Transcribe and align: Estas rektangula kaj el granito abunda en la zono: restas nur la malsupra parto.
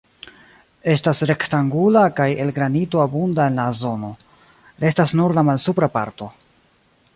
Estas 0.93 1.19
rektangula 1.31 2.05
kaj 2.19 2.27
el 2.45 2.49
granito 2.55 3.03
abunda 3.05 3.47
en 3.51 3.61
la 3.63 3.67
zono: 3.83 4.11
restas 4.87 5.15
nur 5.21 5.39
la 5.39 5.47
malsupra 5.51 5.91
parto. 6.01 6.35